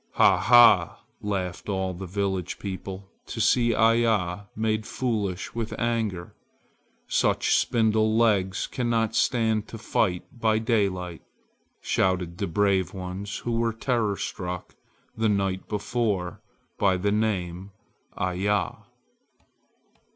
[0.13, 0.39] "Ha!
[0.39, 6.33] ha!" laughed all the village people to see Iya made foolish with anger.
[7.07, 11.21] "Such spindle legs cannot stand to fight by daylight!"
[11.81, 14.73] shouted the brave ones who were terror struck
[15.15, 16.41] the night before
[16.79, 17.69] by the name
[18.17, 18.77] "Iya."